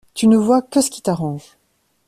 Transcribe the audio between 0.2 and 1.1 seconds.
ne vois que ce qui